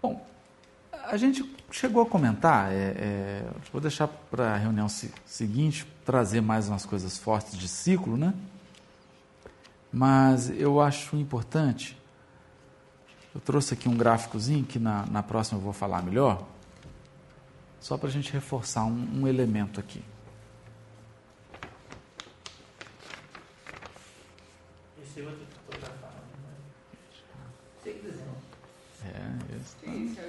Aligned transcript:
Bom, 0.00 0.24
a 0.92 1.16
gente 1.16 1.44
chegou 1.70 2.02
a 2.02 2.06
comentar, 2.06 2.72
é, 2.72 2.76
é, 2.76 3.50
vou 3.72 3.80
deixar 3.80 4.06
para 4.06 4.54
a 4.54 4.56
reunião 4.56 4.88
seguinte 4.88 5.86
trazer 6.04 6.40
mais 6.40 6.68
umas 6.68 6.86
coisas 6.86 7.18
fortes 7.18 7.58
de 7.58 7.66
ciclo, 7.66 8.16
né? 8.16 8.32
Mas 9.92 10.50
eu 10.50 10.80
acho 10.80 11.16
importante, 11.16 11.98
eu 13.34 13.40
trouxe 13.40 13.74
aqui 13.74 13.88
um 13.88 13.96
gráficozinho 13.96 14.64
que 14.64 14.78
na, 14.78 15.06
na 15.06 15.22
próxima 15.22 15.58
eu 15.58 15.62
vou 15.62 15.72
falar 15.72 16.02
melhor, 16.02 16.46
só 17.80 17.96
para 17.96 18.08
a 18.08 18.12
gente 18.12 18.32
reforçar 18.32 18.84
um, 18.84 19.22
um 19.22 19.26
elemento 19.26 19.80
aqui. 19.80 20.04
Esse 25.02 25.22
outro 25.22 25.46
fotografar, 25.66 26.12
né? 26.12 26.54
Se 27.82 27.90
quiser. 27.92 28.28
É. 29.82 29.90
Isso, 29.90 30.20
o 30.20 30.24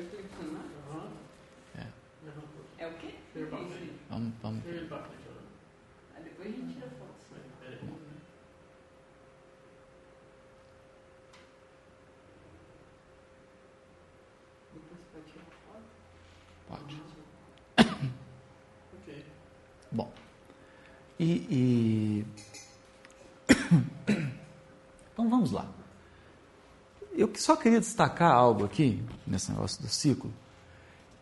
É. 1.77 1.88
É 2.77 2.88
o 2.88 2.94
quê? 2.94 3.16
Vamos, 4.09 4.34
vamos. 4.41 4.63
Aí 6.16 6.23
depois 6.23 6.48
a 6.48 6.52
gente 6.52 6.73
tira 6.73 6.90
foto. 6.90 7.20
Pode. 16.68 17.02
Bom, 19.91 20.13
e, 21.20 21.26
e... 21.49 22.26
então 25.13 25.30
vamos 25.30 25.52
lá. 25.52 25.68
Eu 27.20 27.30
só 27.36 27.54
queria 27.58 27.82
destacar 27.82 28.32
algo 28.32 28.64
aqui, 28.64 29.04
nesse 29.27 29.52
negócio 29.52 29.82
do 29.82 29.90
ciclo. 29.90 30.32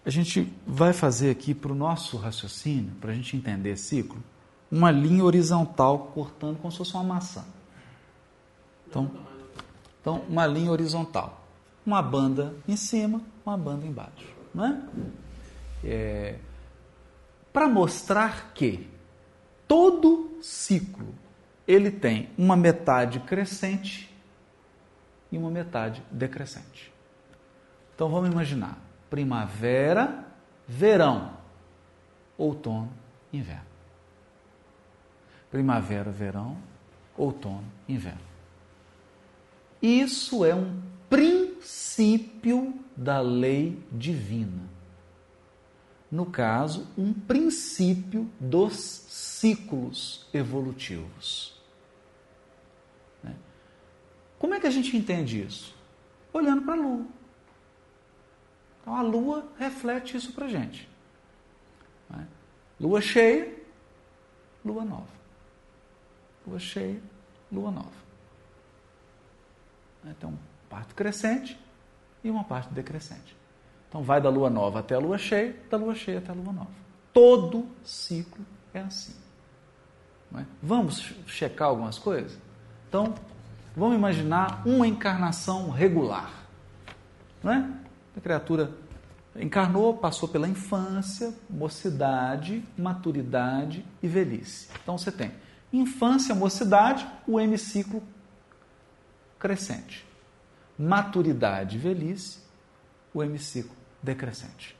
A 0.05 0.11
gente 0.11 0.53
vai 0.63 0.93
fazer 0.93 1.31
aqui 1.31 1.55
para 1.55 1.71
o 1.71 1.75
nosso 1.75 2.17
raciocínio, 2.17 2.91
para 3.01 3.11
a 3.11 3.15
gente 3.15 3.35
entender 3.35 3.75
ciclo, 3.77 4.23
uma 4.71 4.91
linha 4.91 5.23
horizontal 5.23 6.11
cortando 6.13 6.59
como 6.59 6.71
se 6.71 6.77
fosse 6.77 6.93
uma 6.93 7.03
maçã. 7.03 7.43
Então, 8.87 9.09
então 9.99 10.21
uma 10.29 10.45
linha 10.45 10.71
horizontal. 10.71 11.43
Uma 11.83 12.03
banda 12.03 12.55
em 12.67 12.77
cima, 12.77 13.19
uma 13.43 13.57
banda 13.57 13.83
embaixo. 13.83 14.35
Não 14.53 14.65
é? 14.67 14.81
é 15.83 16.39
para 17.51 17.67
mostrar 17.67 18.53
que 18.53 18.87
todo 19.67 20.37
ciclo 20.43 21.07
ele 21.67 21.89
tem 21.89 22.29
uma 22.37 22.55
metade 22.55 23.19
crescente 23.21 24.15
e 25.31 25.37
uma 25.37 25.49
metade 25.49 26.03
decrescente. 26.11 26.93
Então 27.95 28.09
vamos 28.09 28.31
imaginar 28.31 28.77
primavera, 29.09 30.25
verão, 30.67 31.33
outono, 32.37 32.91
inverno. 33.31 33.65
Primavera, 35.49 36.11
verão, 36.11 36.57
outono, 37.17 37.63
inverno. 37.87 38.21
Isso 39.81 40.43
é 40.43 40.53
um 40.53 40.81
princípio 41.09 42.73
da 42.95 43.19
lei 43.21 43.81
divina 43.91 44.77
no 46.11 46.25
caso, 46.25 46.87
um 46.97 47.13
princípio 47.13 48.29
dos 48.39 48.75
ciclos 49.07 50.25
evolutivos. 50.33 51.56
Né? 54.37 54.39
Como 54.39 54.53
é 54.53 54.59
que 54.59 54.67
a 54.67 54.71
gente 54.71 54.95
entende 54.95 55.41
isso? 55.41 55.75
Olhando 56.31 56.61
para 56.61 56.73
a 56.73 56.77
Lua. 56.77 57.05
Então 58.81 58.95
a 58.95 59.01
Lua 59.01 59.47
reflete 59.57 60.15
isso 60.15 60.33
para 60.33 60.45
a 60.45 60.49
gente. 60.49 60.87
Né? 62.09 62.27
Lua 62.79 63.01
cheia, 63.01 63.55
Lua 64.63 64.85
nova. 64.85 65.17
Lua 66.45 66.59
cheia, 66.59 67.01
Lua 67.51 67.71
nova. 67.71 68.07
Então, 70.05 70.37
parte 70.69 70.93
crescente 70.93 71.59
e 72.23 72.29
uma 72.29 72.43
parte 72.43 72.73
decrescente. 72.73 73.35
Então 73.89 74.03
vai 74.03 74.21
da 74.21 74.29
lua 74.29 74.49
nova 74.49 74.79
até 74.79 74.95
a 74.95 74.99
lua 74.99 75.17
cheia, 75.17 75.55
da 75.69 75.77
lua 75.77 75.95
cheia 75.95 76.19
até 76.19 76.31
a 76.31 76.35
lua 76.35 76.53
nova. 76.53 76.71
Todo 77.13 77.67
ciclo 77.83 78.45
é 78.73 78.79
assim. 78.79 79.15
É? 80.35 80.45
Vamos 80.61 81.13
checar 81.25 81.69
algumas 81.69 81.97
coisas? 81.97 82.37
Então, 82.87 83.15
vamos 83.77 83.95
imaginar 83.95 84.63
uma 84.65 84.87
encarnação 84.87 85.69
regular. 85.69 86.31
Não 87.43 87.53
é? 87.53 87.69
A 88.17 88.19
criatura 88.19 88.71
encarnou, 89.35 89.95
passou 89.95 90.27
pela 90.27 90.47
infância, 90.49 91.31
mocidade, 91.47 92.67
maturidade 92.75 93.85
e 94.01 94.07
velhice. 94.07 94.67
Então 94.81 94.97
você 94.97 95.11
tem 95.11 95.31
infância, 95.71 96.33
mocidade, 96.33 97.07
o 97.27 97.39
hemiciclo 97.39 98.01
crescente. 99.37 100.03
Maturidade, 100.77 101.77
velhice, 101.77 102.39
o 103.13 103.21
hemiciclo 103.21 103.75
decrescente. 104.01 104.75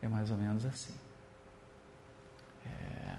É 0.00 0.08
mais 0.08 0.30
ou 0.30 0.36
menos 0.36 0.64
assim. 0.64 0.94
É... 2.64 3.16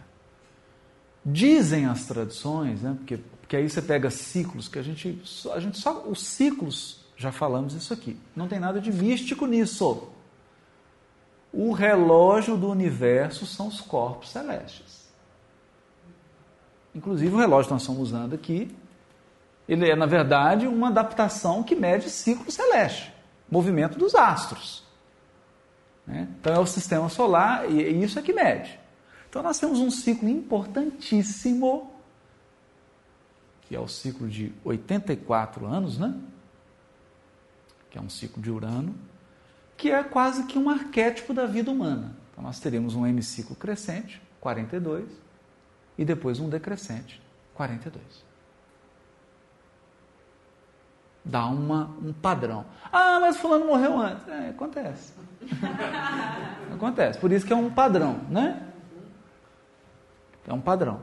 Dizem 1.30 1.86
as 1.86 2.06
tradições, 2.06 2.82
né, 2.82 2.96
porque, 2.98 3.18
porque 3.18 3.58
aí 3.58 3.70
você 3.70 3.82
pega 3.82 4.10
ciclos, 4.10 4.70
que 4.70 4.80
a 4.80 4.82
gente, 4.82 5.22
a 5.54 5.60
gente 5.60 5.78
só. 5.78 6.04
Os 6.08 6.26
ciclos, 6.26 7.06
já 7.18 7.32
falamos 7.34 7.74
isso 7.74 7.94
aqui. 7.94 8.18
Não 8.34 8.48
tem 8.48 8.60
nada 8.60 8.80
de 8.80 8.92
místico 8.94 9.46
nisso. 9.46 10.08
O 11.52 11.74
relógio 11.74 12.56
do 12.56 12.70
universo 12.70 13.46
são 13.46 13.68
os 13.68 13.82
corpos 13.82 14.30
celestes. 14.30 15.08
Inclusive 16.96 17.36
o 17.36 17.38
relógio 17.38 17.68
que 17.68 17.74
nós 17.74 17.82
estamos 17.82 18.02
usando 18.02 18.34
aqui 18.34 18.74
ele 19.68 19.90
é, 19.90 19.96
na 19.96 20.06
verdade, 20.06 20.66
uma 20.66 20.88
adaptação 20.88 21.62
que 21.62 21.76
mede 21.76 22.10
ciclo 22.10 22.50
celeste, 22.50 23.14
movimento 23.52 24.00
dos 24.00 24.16
astros. 24.16 24.84
Né? 26.06 26.28
Então 26.40 26.54
é 26.54 26.60
o 26.60 26.66
sistema 26.66 27.10
solar 27.10 27.70
e 27.70 28.02
isso 28.02 28.18
é 28.18 28.22
que 28.22 28.32
mede. 28.32 28.80
Então 29.38 29.44
nós 29.44 29.60
temos 29.60 29.78
um 29.78 29.92
ciclo 29.92 30.28
importantíssimo, 30.28 31.92
que 33.62 33.76
é 33.76 33.80
o 33.80 33.88
ciclo 33.88 34.28
de 34.28 34.52
84 34.66 35.64
anos, 35.68 36.00
né? 36.00 36.20
que 37.92 38.00
é 38.00 38.02
um 38.02 38.10
ciclo 38.10 38.42
de 38.42 38.50
Urano, 38.50 38.96
que 39.78 39.92
é 39.92 40.04
quase 40.04 40.46
que 40.46 40.58
um 40.58 40.68
arquétipo 40.72 41.36
da 41.36 41.46
vida 41.46 41.70
humana. 41.70 42.18
Então 42.32 42.44
nós 42.44 42.60
teríamos 42.60 42.96
um 42.96 43.06
hemiciclo 43.06 43.56
crescente, 43.56 44.20
42, 44.42 45.08
e 46.00 46.04
depois 46.04 46.40
um 46.40 46.50
decrescente, 46.50 47.22
42 47.54 48.26
dá 51.24 51.46
uma, 51.46 51.92
um 52.02 52.14
padrão. 52.14 52.66
Ah, 52.92 53.20
mas 53.20 53.38
fulano 53.38 53.66
morreu 53.66 54.00
antes. 54.00 54.26
É, 54.30 54.50
acontece. 54.50 55.14
acontece. 56.74 57.20
Por 57.20 57.32
isso 57.32 57.46
que 57.46 57.52
é 57.52 57.56
um 57.56 57.70
padrão, 57.70 58.22
né? 58.30 58.67
É 60.48 60.54
um 60.54 60.62
padrão. 60.62 61.02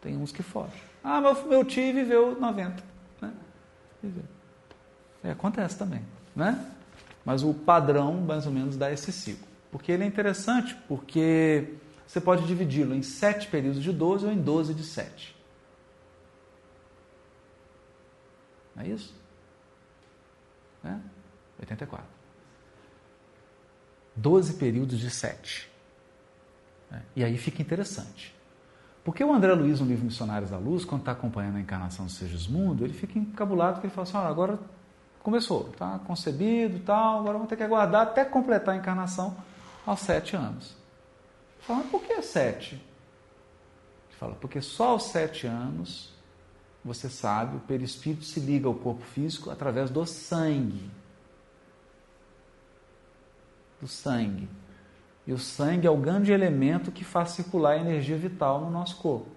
Tem 0.00 0.16
uns 0.16 0.30
que 0.30 0.42
fogem. 0.42 0.78
Ah, 1.02 1.20
meu, 1.20 1.48
meu 1.48 1.64
tio 1.64 1.94
viveu 1.94 2.38
90. 2.38 2.82
Né? 3.20 3.32
É, 5.24 5.30
acontece 5.30 5.78
também, 5.78 6.04
né? 6.36 6.72
Mas 7.24 7.42
o 7.42 7.54
padrão, 7.54 8.20
mais 8.20 8.46
ou 8.46 8.52
menos, 8.52 8.76
dá 8.76 8.92
esse 8.92 9.12
ciclo. 9.12 9.46
Porque 9.70 9.90
ele 9.90 10.04
é 10.04 10.06
interessante, 10.06 10.76
porque 10.86 11.74
você 12.06 12.20
pode 12.20 12.46
dividi-lo 12.46 12.94
em 12.94 13.02
sete 13.02 13.48
períodos 13.48 13.82
de 13.82 13.92
12 13.92 14.26
ou 14.26 14.32
em 14.32 14.40
12 14.40 14.74
de 14.74 14.84
7. 14.84 15.34
Não 18.74 18.82
é 18.82 18.88
isso? 18.88 19.14
Né? 20.82 21.00
84. 21.60 22.06
12 24.16 24.54
períodos 24.54 24.98
de 24.98 25.10
7. 25.10 25.70
Né? 26.90 27.02
E 27.16 27.24
aí 27.24 27.38
fica 27.38 27.62
interessante. 27.62 28.34
Porque 29.04 29.24
o 29.24 29.32
André 29.32 29.52
Luiz, 29.54 29.80
no 29.80 29.86
livro 29.86 30.04
Missionários 30.04 30.50
da 30.50 30.58
Luz, 30.58 30.84
quando 30.84 31.00
está 31.00 31.12
acompanhando 31.12 31.56
a 31.56 31.60
encarnação 31.60 32.06
do 32.06 32.12
Segismundo, 32.12 32.84
ele 32.84 32.92
fica 32.92 33.18
encabulado 33.18 33.74
porque 33.74 33.88
ele 33.88 33.94
fala 33.94 34.06
assim, 34.06 34.16
ah, 34.16 34.28
agora 34.28 34.58
começou, 35.22 35.70
está 35.70 35.98
concebido 36.00 36.78
tal, 36.80 37.20
agora 37.20 37.34
vamos 37.34 37.48
ter 37.48 37.56
que 37.56 37.62
aguardar 37.62 38.02
até 38.02 38.24
completar 38.24 38.74
a 38.74 38.78
encarnação 38.78 39.36
aos 39.84 40.00
sete 40.00 40.36
anos. 40.36 40.76
Fala, 41.60 41.80
mas 41.80 41.90
por 41.90 42.02
que 42.02 42.22
sete? 42.22 42.74
Ele 42.74 44.18
fala, 44.18 44.34
porque 44.34 44.60
só 44.60 44.90
aos 44.90 45.04
sete 45.04 45.46
anos 45.46 46.12
você 46.84 47.08
sabe, 47.08 47.56
o 47.56 47.60
perispírito 47.60 48.24
se 48.24 48.40
liga 48.40 48.66
ao 48.66 48.74
corpo 48.74 49.02
físico 49.02 49.50
através 49.50 49.90
do 49.90 50.04
sangue. 50.06 50.90
Do 53.80 53.88
sangue. 53.88 54.48
E 55.26 55.32
o 55.32 55.38
sangue 55.38 55.86
é 55.86 55.90
o 55.90 55.96
grande 55.96 56.32
elemento 56.32 56.90
que 56.90 57.04
faz 57.04 57.30
circular 57.30 57.72
a 57.72 57.78
energia 57.78 58.16
vital 58.16 58.60
no 58.60 58.70
nosso 58.70 58.96
corpo. 58.96 59.28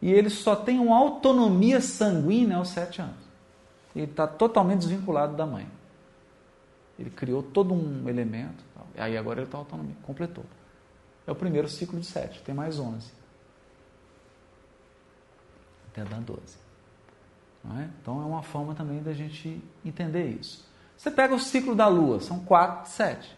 E 0.00 0.10
ele 0.10 0.30
só 0.30 0.56
tem 0.56 0.78
uma 0.78 0.96
autonomia 0.96 1.80
sanguínea 1.80 2.56
aos 2.56 2.68
sete 2.68 3.00
anos. 3.00 3.22
ele 3.94 4.06
está 4.06 4.26
totalmente 4.26 4.80
desvinculado 4.80 5.36
da 5.36 5.46
mãe. 5.46 5.68
Ele 6.98 7.10
criou 7.10 7.42
todo 7.42 7.74
um 7.74 8.08
elemento, 8.08 8.64
aí 8.96 9.16
agora 9.16 9.40
ele 9.40 9.46
está 9.46 9.58
autonomia, 9.58 9.94
completou. 10.02 10.44
É 11.26 11.32
o 11.32 11.34
primeiro 11.34 11.68
ciclo 11.68 12.00
de 12.00 12.06
sete, 12.06 12.42
tem 12.42 12.54
mais 12.54 12.78
onze. 12.78 13.12
Até 15.88 16.04
dar 16.04 16.20
doze. 16.20 16.56
É? 17.78 17.88
Então 18.00 18.20
é 18.20 18.24
uma 18.24 18.42
forma 18.42 18.74
também 18.74 19.02
da 19.02 19.12
gente 19.12 19.62
entender 19.84 20.26
isso. 20.26 20.66
Você 20.96 21.10
pega 21.10 21.34
o 21.34 21.38
ciclo 21.38 21.74
da 21.74 21.86
Lua, 21.86 22.20
são 22.20 22.40
quatro, 22.40 22.90
sete. 22.90 23.36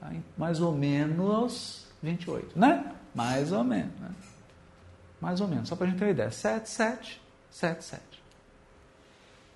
Tá? 0.00 0.12
Mais 0.36 0.60
ou 0.60 0.72
menos 0.72 1.86
28, 2.02 2.58
né? 2.58 2.92
Mais 3.14 3.52
ou 3.52 3.64
menos. 3.64 3.98
Né? 3.98 4.10
Mais 5.20 5.40
ou 5.40 5.48
menos, 5.48 5.68
só 5.68 5.76
para 5.76 5.86
a 5.86 5.88
gente 5.88 5.98
ter 5.98 6.04
uma 6.04 6.10
ideia. 6.10 6.30
7, 6.30 6.68
7, 6.68 7.22
7, 7.50 7.84
7. 7.84 8.02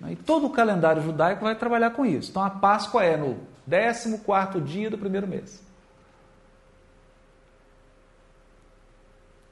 E 0.09 0.15
todo 0.15 0.47
o 0.47 0.49
calendário 0.49 1.03
judaico 1.03 1.43
vai 1.43 1.55
trabalhar 1.55 1.91
com 1.91 2.03
isso. 2.03 2.31
Então 2.31 2.43
a 2.43 2.49
Páscoa 2.49 3.03
é 3.03 3.15
no 3.15 3.39
14 3.69 4.59
dia 4.61 4.89
do 4.89 4.97
primeiro 4.97 5.27
mês. 5.27 5.61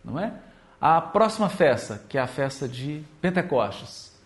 Não 0.04 0.20
é? 0.20 0.34
A 0.82 1.00
próxima 1.00 1.50
festa, 1.50 2.02
que 2.10 2.18
é 2.18 2.22
a 2.22 2.26
festa 2.26 2.68
de 2.68 3.06
Pentecostes, 3.22 4.18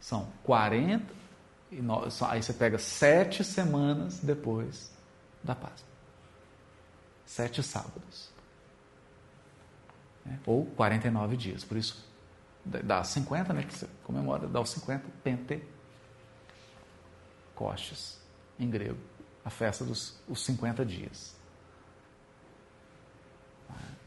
são 0.00 0.26
40, 0.42 1.04
aí 2.28 2.42
você 2.42 2.52
pega 2.52 2.78
sete 2.78 3.44
semanas 3.44 4.18
depois 4.18 4.90
da 5.46 5.54
Páscoa. 5.54 5.88
Sete 7.24 7.62
sábados. 7.62 8.30
É, 10.26 10.36
ou 10.44 10.66
49 10.66 11.36
dias. 11.36 11.64
Por 11.64 11.76
isso, 11.76 12.04
dá 12.64 13.02
50, 13.02 13.52
né? 13.52 13.62
Que 13.62 13.74
você 13.74 13.88
comemora, 14.04 14.46
dá 14.46 14.60
os 14.60 14.70
50 14.70 15.04
Pentecostes, 17.54 18.20
em 18.58 18.68
grego. 18.68 18.98
A 19.44 19.50
festa 19.50 19.84
dos 19.84 20.20
os 20.28 20.44
50 20.44 20.84
dias. 20.84 21.36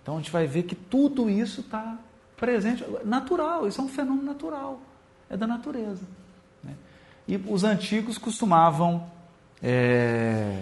Então 0.02 0.16
a 0.16 0.18
gente 0.18 0.32
vai 0.32 0.48
ver 0.48 0.64
que 0.64 0.76
tudo 0.76 1.30
isso 1.30 1.62
está 1.62 1.98
presente, 2.36 2.84
natural, 3.06 3.68
isso 3.68 3.80
é 3.80 3.84
um 3.84 3.90
fenômeno 3.90 4.24
natural, 4.24 4.82
é 5.30 5.38
da 5.38 5.46
natureza. 5.46 6.04
Né? 6.64 6.74
E 7.28 7.38
os 7.38 7.64
antigos 7.64 8.18
costumavam 8.18 9.12
é, 9.62 10.60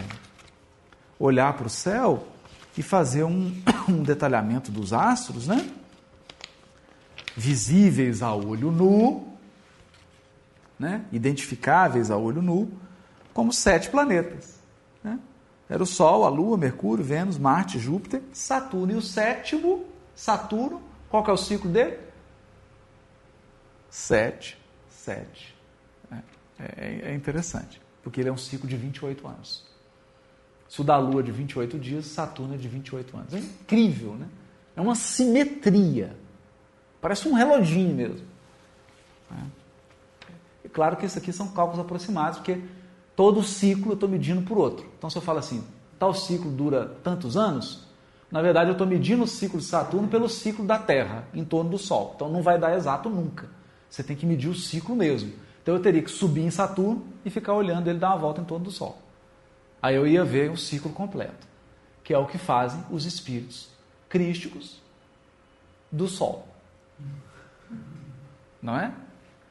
olhar 1.19 1.53
para 1.53 1.67
o 1.67 1.69
céu 1.69 2.27
e 2.77 2.83
fazer 2.83 3.23
um, 3.23 3.53
um 3.89 4.03
detalhamento 4.03 4.71
dos 4.71 4.93
astros, 4.93 5.47
né? 5.47 5.69
Visíveis 7.35 8.21
a 8.21 8.33
olho 8.33 8.71
nu, 8.71 9.37
né? 10.79 11.05
identificáveis 11.11 12.09
a 12.09 12.17
olho 12.17 12.41
nu, 12.41 12.71
como 13.33 13.53
sete 13.53 13.89
planetas. 13.89 14.55
Né? 15.03 15.19
Era 15.69 15.83
o 15.83 15.85
Sol, 15.85 16.25
a 16.25 16.29
Lua, 16.29 16.57
Mercúrio, 16.57 17.03
Vênus, 17.03 17.37
Marte, 17.37 17.77
Júpiter, 17.77 18.21
Saturno. 18.33 18.93
E 18.93 18.95
o 18.95 19.01
sétimo, 19.01 19.85
Saturno, 20.15 20.81
qual 21.09 21.23
que 21.23 21.29
é 21.29 21.33
o 21.33 21.37
ciclo 21.37 21.69
dele? 21.69 21.99
Sete, 23.89 24.57
sete. 24.89 25.55
É, 26.11 26.15
é, 26.59 27.01
é 27.11 27.13
interessante, 27.13 27.81
porque 28.01 28.21
ele 28.21 28.29
é 28.29 28.31
um 28.31 28.37
ciclo 28.37 28.67
de 28.67 28.75
28 28.75 29.27
anos. 29.27 29.66
Se 30.69 30.81
o 30.81 30.83
da 30.83 30.97
Lua 30.97 31.21
é 31.21 31.23
de 31.23 31.31
28 31.31 31.79
dias, 31.79 32.05
Saturno 32.05 32.55
é 32.55 32.57
de 32.57 32.67
28 32.67 33.17
anos. 33.17 33.33
É 33.33 33.39
incrível, 33.39 34.13
né? 34.13 34.27
É 34.75 34.81
uma 34.81 34.95
simetria. 34.95 36.15
Parece 37.01 37.27
um 37.27 37.33
reloginho 37.33 37.95
mesmo. 37.95 38.25
É 40.63 40.69
claro 40.69 40.97
que 40.97 41.05
isso 41.05 41.17
aqui 41.17 41.31
são 41.31 41.47
cálculos 41.47 41.79
aproximados, 41.79 42.39
porque 42.39 42.59
todo 43.15 43.41
ciclo 43.43 43.91
eu 43.91 43.93
estou 43.93 44.09
medindo 44.09 44.41
por 44.41 44.57
outro. 44.57 44.85
Então, 44.97 45.09
se 45.09 45.17
eu 45.17 45.21
falo 45.21 45.39
assim, 45.39 45.63
tal 45.97 46.13
ciclo 46.13 46.51
dura 46.51 46.97
tantos 47.03 47.37
anos, 47.37 47.87
na 48.29 48.41
verdade 48.41 48.69
eu 48.69 48.73
estou 48.73 48.85
medindo 48.85 49.23
o 49.23 49.27
ciclo 49.27 49.59
de 49.59 49.65
Saturno 49.65 50.07
pelo 50.07 50.27
ciclo 50.27 50.65
da 50.65 50.77
Terra, 50.77 51.27
em 51.33 51.45
torno 51.45 51.71
do 51.71 51.77
Sol. 51.77 52.13
Então, 52.15 52.29
não 52.29 52.41
vai 52.41 52.59
dar 52.59 52.75
exato 52.75 53.09
nunca. 53.09 53.49
Você 53.89 54.03
tem 54.03 54.15
que 54.15 54.25
medir 54.25 54.49
o 54.49 54.55
ciclo 54.55 54.95
mesmo. 54.95 55.31
Então, 55.63 55.73
eu 55.75 55.81
teria 55.81 56.01
que 56.01 56.11
subir 56.11 56.41
em 56.41 56.51
Saturno 56.51 57.05
e 57.23 57.29
ficar 57.29 57.53
olhando 57.53 57.87
ele 57.87 57.99
dar 57.99 58.09
uma 58.09 58.17
volta 58.17 58.41
em 58.41 58.45
torno 58.45 58.65
do 58.65 58.71
Sol. 58.71 59.01
Aí 59.81 59.95
eu 59.95 60.07
ia 60.07 60.23
ver 60.23 60.51
o 60.51 60.57
ciclo 60.57 60.91
completo, 60.91 61.47
que 62.03 62.13
é 62.13 62.17
o 62.17 62.25
que 62.25 62.37
fazem 62.37 62.83
os 62.89 63.05
espíritos 63.05 63.69
crísticos 64.09 64.81
do 65.91 66.07
Sol. 66.07 66.47
Não 68.61 68.77
é? 68.77 68.91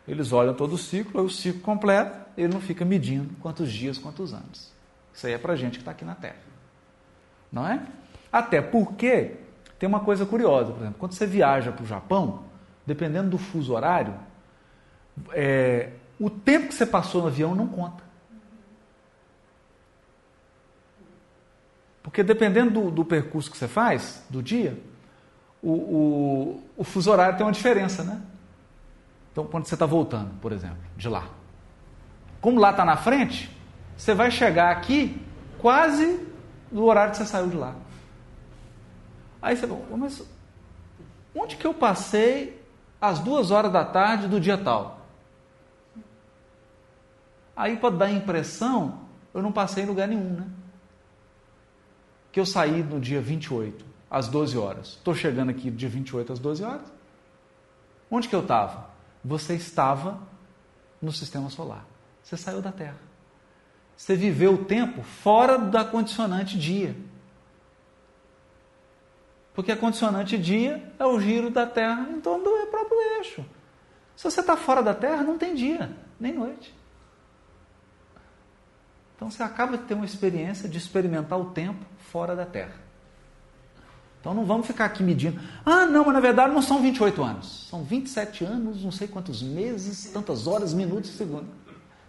Eles 0.07 0.33
olham 0.33 0.55
todo 0.55 0.75
o 0.75 0.79
ciclo, 0.79 1.21
aí 1.21 1.27
o 1.27 1.31
ciclo 1.31 1.61
completo, 1.61 2.19
ele 2.37 2.53
não 2.53 2.61
fica 2.61 2.85
medindo 2.85 3.35
quantos 3.41 3.73
dias, 3.73 3.99
quantos 3.99 4.33
anos. 4.33 4.73
Isso 5.13 5.27
aí 5.27 5.33
é 5.33 5.39
para 5.39 5.57
gente 5.57 5.75
que 5.75 5.79
está 5.79 5.93
aqui 5.93 6.05
na 6.05 6.15
Terra. 6.15 6.37
Não 7.51 7.67
é? 7.67 7.83
Até 8.31 8.61
porque 8.61 9.37
tem 9.79 9.89
uma 9.89 10.01
coisa 10.01 10.27
curiosa, 10.27 10.73
por 10.73 10.81
exemplo, 10.81 10.97
quando 10.99 11.13
você 11.13 11.27
viaja 11.27 11.73
para 11.73 11.83
o 11.83 11.87
Japão, 11.87 12.45
dependendo 12.85 13.31
do 13.31 13.39
fuso 13.39 13.73
horário, 13.75 14.15
é, 15.33 15.93
o 16.21 16.31
tempo 16.31 16.69
que 16.69 16.75
você 16.75 16.87
passou 16.87 17.23
no 17.23 17.29
avião 17.29 17.55
não 17.55 17.67
conta. 17.67 18.06
Porque 22.07 22.23
dependendo 22.23 22.71
do, 22.71 22.91
do 22.93 23.05
percurso 23.05 23.51
que 23.51 23.59
você 23.59 23.67
faz, 23.67 24.25
do 24.31 24.41
dia, 24.41 24.81
o, 25.61 25.73
o, 25.73 26.63
o 26.77 26.85
fuso 26.85 27.11
horário 27.11 27.37
tem 27.37 27.45
uma 27.45 27.53
diferença, 27.53 28.05
né? 28.05 28.23
Então, 29.33 29.45
quando 29.45 29.67
você 29.67 29.75
está 29.75 29.87
voltando, 29.87 30.31
por 30.41 30.53
exemplo, 30.53 30.79
de 30.97 31.09
lá. 31.09 31.25
Como 32.41 32.61
lá 32.61 32.71
está 32.71 32.85
na 32.85 32.97
frente, 32.97 33.51
você 33.97 34.15
vai 34.15 34.31
chegar 34.31 34.71
aqui 34.71 35.21
quase 35.59 36.25
no 36.71 36.85
horário 36.85 37.11
que 37.11 37.17
você 37.17 37.27
saiu 37.27 37.49
de 37.49 37.57
lá. 37.57 37.75
Aí 39.43 39.57
você, 39.57 39.67
mas 39.67 40.23
onde 41.35 41.57
que 41.57 41.67
eu 41.67 41.75
passei 41.75 42.65
às 43.01 43.19
duas 43.19 43.51
horas 43.51 43.73
da 43.73 43.85
tarde 43.85 44.29
do 44.29 44.39
dia 44.39 44.57
tal? 44.57 45.01
Aí 47.57 47.77
pode 47.77 47.97
dar 47.97 48.13
impressão, 48.13 49.01
eu 49.35 49.43
não 49.43 49.51
passei 49.51 49.83
em 49.83 49.87
lugar 49.89 50.07
nenhum, 50.07 50.35
né? 50.35 50.47
Que 52.37 52.41
eu 52.41 52.45
saí 52.45 52.83
no 52.83 53.01
dia 53.01 53.19
28, 53.19 53.83
às 54.11 54.29
12 54.29 54.59
horas. 54.59 54.89
Estou 54.89 55.15
chegando 55.15 55.49
aqui 55.49 55.71
dia 55.71 55.89
28 55.89 56.35
às 56.35 56.39
12 56.39 56.63
horas. 56.63 56.93
Onde 58.11 58.29
que 58.29 58.37
eu 58.37 58.43
estava? 58.43 58.91
Você 59.25 59.55
estava 59.55 60.21
no 61.01 61.11
sistema 61.13 61.49
solar. 61.49 61.87
Você 62.23 62.37
saiu 62.37 62.61
da 62.61 62.71
Terra. 62.71 62.99
Você 63.97 64.15
viveu 64.15 64.53
o 64.53 64.65
tempo 64.67 65.03
fora 65.03 65.57
da 65.57 65.83
condicionante 65.83 66.59
dia. 66.59 66.95
Porque 69.55 69.73
a 69.73 69.77
condicionante 69.79 70.37
dia 70.37 70.93
é 70.99 71.07
o 71.07 71.19
giro 71.19 71.49
da 71.49 71.67
Terra 71.67 72.07
em 72.11 72.21
torno 72.21 72.45
do 72.45 72.67
próprio 72.67 73.01
eixo. 73.17 73.47
Se 74.15 74.31
você 74.31 74.41
está 74.41 74.59
fora 74.59 74.83
da 74.83 74.93
Terra, 74.93 75.23
não 75.23 75.39
tem 75.39 75.55
dia, 75.55 75.91
nem 76.21 76.35
noite. 76.35 76.76
Então 79.17 79.31
você 79.31 79.43
acaba 79.43 79.79
de 79.79 79.85
ter 79.85 79.95
uma 79.95 80.05
experiência 80.05 80.69
de 80.69 80.77
experimentar 80.77 81.41
o 81.41 81.47
tempo 81.47 81.85
fora 82.13 82.37
da 82.37 82.45
Terra. 82.45 82.75
Então 84.21 84.35
não 84.35 84.45
vamos 84.45 84.67
ficar 84.67 84.85
aqui 84.85 85.03
medindo. 85.03 85.41
Ah, 85.65 85.87
não, 85.87 86.05
mas 86.05 86.15
na 86.15 86.21
verdade 86.21 86.53
não 86.53 86.61
são 86.61 86.83
28 86.83 87.23
anos. 87.23 87.67
São 87.71 87.83
27 87.83 88.45
anos, 88.45 88.83
não 88.83 88.91
sei 88.91 89.09
quantos 89.09 89.43
meses, 89.43 90.11
tantas 90.11 90.47
horas, 90.47 90.75
minutos 90.75 91.11
segundos. 91.11 91.49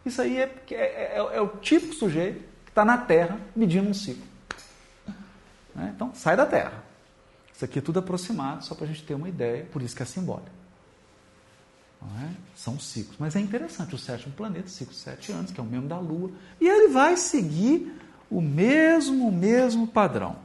Isso 0.06 0.22
aí 0.22 0.38
é, 0.38 0.56
é, 0.72 0.76
é, 0.76 1.18
é 1.34 1.42
o 1.42 1.48
típico 1.48 1.94
sujeito 1.94 2.40
que 2.66 2.72
está 2.72 2.84
na 2.84 2.98
Terra 2.98 3.40
medindo 3.56 3.90
um 3.90 3.94
ciclo. 3.94 4.26
Né? 5.76 5.94
Então 5.96 6.12
sai 6.14 6.36
da 6.36 6.46
Terra. 6.46 6.84
Isso 7.54 7.64
aqui 7.64 7.80
é 7.80 7.82
tudo 7.82 8.00
aproximado, 8.00 8.64
só 8.66 8.76
para 8.76 8.86
a 8.86 8.88
gente 8.88 9.04
ter 9.04 9.14
uma 9.14 9.30
ideia, 9.30 9.66
por 9.72 9.82
isso 9.82 9.96
que 9.96 10.04
é 10.04 10.06
simbólico. 10.06 10.57
É? 12.24 12.32
São 12.56 12.80
ciclos. 12.80 13.18
Mas 13.20 13.36
é 13.36 13.40
interessante, 13.40 13.96
o 13.96 13.98
sétimo 13.98 14.34
planeta, 14.34 14.68
ciclo 14.68 14.94
de 14.94 15.00
sete 15.00 15.32
anos, 15.32 15.52
que 15.52 15.60
é 15.60 15.64
o 15.64 15.66
mesmo 15.66 15.88
da 15.88 16.00
Lua, 16.00 16.32
e 16.60 16.68
ele 16.68 16.90
vai 16.90 17.18
seguir 17.18 17.94
o 18.30 18.42
mesmo, 18.42 19.28
o 19.28 19.32
mesmo 19.32 19.88
padrão. 19.88 20.38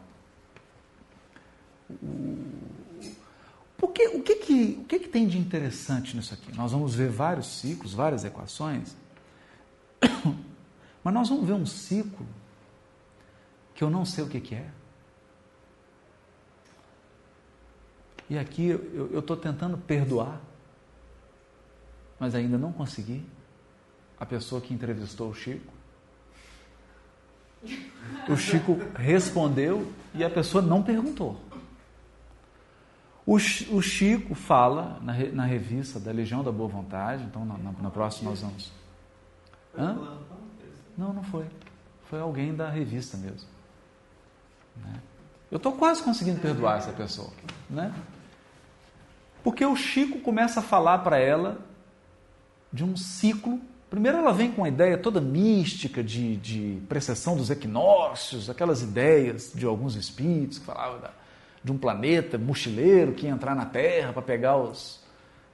O, 3.80 3.88
que, 3.88 4.08
o, 4.08 4.22
que, 4.22 4.36
que, 4.36 4.78
o 4.80 4.84
que, 4.84 4.98
que 5.00 5.08
tem 5.08 5.26
de 5.26 5.38
interessante 5.38 6.16
nisso 6.16 6.32
aqui? 6.32 6.54
Nós 6.56 6.72
vamos 6.72 6.94
ver 6.94 7.10
vários 7.10 7.46
ciclos, 7.46 7.92
várias 7.92 8.24
equações, 8.24 8.96
mas 11.02 11.14
nós 11.14 11.28
vamos 11.28 11.46
ver 11.46 11.54
um 11.54 11.66
ciclo 11.66 12.26
que 13.74 13.82
eu 13.82 13.90
não 13.90 14.04
sei 14.04 14.24
o 14.24 14.28
que, 14.28 14.40
que 14.40 14.54
é. 14.54 14.70
E 18.30 18.38
aqui 18.38 18.68
eu 18.68 19.18
estou 19.18 19.36
tentando 19.36 19.76
perdoar 19.76 20.40
mas 22.22 22.36
ainda 22.36 22.56
não 22.56 22.72
consegui. 22.72 23.26
A 24.16 24.24
pessoa 24.24 24.60
que 24.60 24.72
entrevistou 24.72 25.28
o 25.28 25.34
Chico. 25.34 25.72
O 28.28 28.36
Chico 28.36 28.78
respondeu 28.94 29.92
e 30.14 30.22
a 30.22 30.30
pessoa 30.30 30.62
não 30.62 30.84
perguntou. 30.84 31.40
O, 33.26 33.40
Chico 33.40 34.36
fala 34.36 35.00
na, 35.02 35.14
na, 35.32 35.44
revista 35.44 35.98
da 35.98 36.12
Legião 36.12 36.44
da 36.44 36.52
Boa 36.52 36.68
Vontade, 36.68 37.24
então 37.24 37.44
na, 37.44 37.58
na, 37.58 37.72
na 37.72 37.90
próxima 37.90 38.30
nós 38.30 38.40
vamos. 38.40 38.72
Hã? 39.76 40.16
Não, 40.96 41.12
não 41.12 41.24
foi. 41.24 41.46
Foi 42.04 42.20
alguém 42.20 42.54
da 42.54 42.70
revista 42.70 43.16
mesmo. 43.16 43.48
Né? 44.76 44.94
Eu 45.50 45.56
estou 45.56 45.72
quase 45.72 46.00
conseguindo 46.04 46.40
perdoar 46.40 46.78
essa 46.78 46.92
pessoa. 46.92 47.32
Né? 47.68 47.92
Porque 49.42 49.66
o 49.66 49.74
Chico 49.74 50.20
começa 50.20 50.60
a 50.60 50.62
falar 50.62 50.98
para 50.98 51.18
ela 51.18 51.71
de 52.72 52.84
um 52.84 52.96
ciclo. 52.96 53.60
Primeiro, 53.90 54.18
ela 54.18 54.32
vem 54.32 54.50
com 54.50 54.62
uma 54.62 54.68
ideia 54.68 54.96
toda 54.96 55.20
mística 55.20 56.02
de, 56.02 56.36
de 56.36 56.78
precessão 56.88 57.36
dos 57.36 57.50
equinócios, 57.50 58.48
aquelas 58.48 58.82
ideias 58.82 59.52
de 59.54 59.66
alguns 59.66 59.94
espíritos 59.96 60.58
que 60.58 60.64
falavam 60.64 61.00
da, 61.00 61.10
de 61.62 61.70
um 61.70 61.78
planeta 61.78 62.38
mochileiro 62.38 63.12
que 63.12 63.26
ia 63.26 63.32
entrar 63.32 63.54
na 63.54 63.66
Terra 63.66 64.12
para 64.12 64.22
pegar 64.22 64.56
os. 64.56 65.00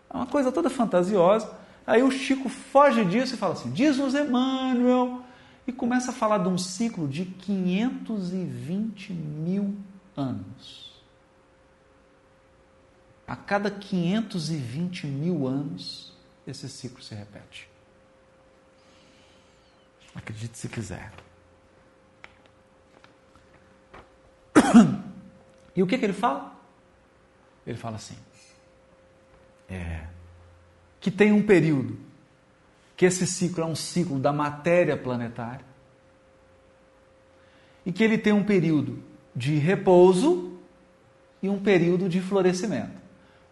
É 0.08 0.16
uma 0.16 0.26
coisa 0.26 0.52
toda 0.52 0.70
fantasiosa. 0.70 1.50
Aí 1.86 2.02
o 2.02 2.10
Chico 2.10 2.48
foge 2.48 3.04
disso 3.04 3.34
e 3.34 3.38
fala 3.38 3.54
assim: 3.54 3.70
diz-nos 3.70 4.14
Emmanuel, 4.14 5.22
e 5.66 5.72
começa 5.72 6.10
a 6.12 6.14
falar 6.14 6.38
de 6.38 6.48
um 6.48 6.56
ciclo 6.56 7.06
de 7.06 7.26
520 7.26 9.12
mil 9.12 9.76
anos. 10.16 11.02
A 13.26 13.36
cada 13.36 13.70
520 13.70 15.06
mil 15.06 15.46
anos, 15.46 16.16
esse 16.50 16.68
ciclo 16.68 17.02
se 17.02 17.14
repete. 17.14 17.68
Acredite 20.14 20.56
se 20.58 20.68
quiser. 20.68 21.12
E 25.76 25.82
o 25.82 25.86
que, 25.86 25.96
que 25.96 26.04
ele 26.04 26.12
fala? 26.12 26.60
Ele 27.64 27.78
fala 27.78 27.94
assim: 27.94 28.16
é, 29.68 30.08
que 30.98 31.08
tem 31.08 31.30
um 31.30 31.40
período, 31.40 31.96
que 32.96 33.06
esse 33.06 33.24
ciclo 33.28 33.62
é 33.62 33.66
um 33.66 33.76
ciclo 33.76 34.18
da 34.18 34.32
matéria 34.32 34.96
planetária, 34.96 35.64
e 37.86 37.92
que 37.92 38.02
ele 38.02 38.18
tem 38.18 38.32
um 38.32 38.42
período 38.42 39.00
de 39.36 39.54
repouso 39.54 40.58
e 41.40 41.48
um 41.48 41.62
período 41.62 42.08
de 42.08 42.20
florescimento. 42.20 43.07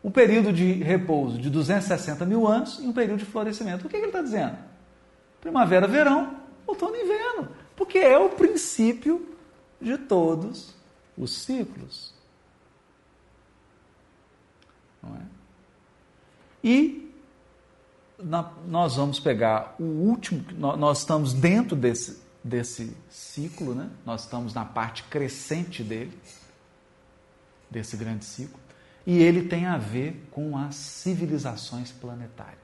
Um 0.07 0.11
período 0.13 0.53
de 0.53 0.73
repouso 0.75 1.37
de 1.37 1.51
260 1.51 2.25
mil 2.25 2.47
anos 2.47 2.79
e 2.79 2.83
um 2.87 2.93
período 2.93 3.19
de 3.19 3.25
florescimento. 3.25 3.89
O 3.89 3.91
que, 3.91 3.97
que 3.97 4.05
ele 4.05 4.07
está 4.07 4.23
dizendo? 4.23 4.57
Primavera, 5.41 5.89
verão, 5.89 6.37
outono 6.65 6.95
e 6.95 7.03
inverno. 7.03 7.49
Porque 7.75 7.99
é 7.99 8.17
o 8.17 8.29
princípio 8.29 9.35
de 9.81 9.99
todos 9.99 10.77
os 11.19 11.37
ciclos. 11.39 12.15
Não 15.03 15.17
é? 15.17 15.23
E 16.63 17.13
na, 18.17 18.53
nós 18.65 18.95
vamos 18.95 19.19
pegar 19.19 19.75
o 19.77 19.83
último, 19.83 20.45
nós 20.57 21.01
estamos 21.01 21.35
dentro 21.35 21.75
desse, 21.75 22.23
desse 22.45 22.97
ciclo, 23.11 23.75
né? 23.75 23.91
nós 24.05 24.23
estamos 24.23 24.55
na 24.55 24.65
parte 24.65 25.03
crescente 25.03 25.83
dele, 25.83 26.17
desse 27.69 27.97
grande 27.97 28.25
ciclo, 28.25 28.66
e 29.07 29.23
ele 29.23 29.45
tem 29.45 29.67
a 29.67 29.79
ver 29.79 30.27
com 30.33 30.59
as 30.59 30.75
civilizações 30.75 31.93
planetárias. 31.93 32.57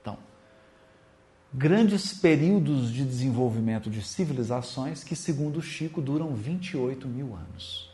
Então, 0.00 0.16
grandes 1.52 2.12
períodos 2.12 2.92
de 2.92 3.04
desenvolvimento 3.04 3.90
de 3.90 4.00
civilizações 4.00 5.02
que, 5.02 5.16
segundo 5.16 5.60
Chico, 5.60 6.00
duram 6.00 6.34
28 6.34 7.08
mil 7.08 7.34
anos. 7.34 7.90